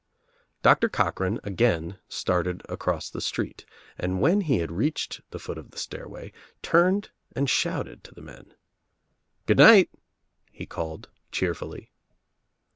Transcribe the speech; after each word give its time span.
Doctor 0.63 0.89
Coch 0.89 1.19
"ran 1.19 1.39
again 1.43 1.99
started 2.09 2.63
across 2.67 3.07
the 3.11 3.21
street 3.21 3.65
and 3.99 4.19
when 4.19 4.41
he 4.41 4.57
had 4.57 4.71
reached 4.71 5.21
the 5.29 5.37
foot 5.37 5.59
of 5.59 5.69
the 5.69 5.77
stairway 5.77 6.31
turned 6.63 7.11
and 7.35 7.47
shouted 7.47 8.03
to 8.05 8.15
the 8.15 8.23
men. 8.23 8.55
"Good 9.45 9.59
night," 9.59 9.91
he 10.51 10.65
called 10.65 11.09
cheerfully. 11.31 11.91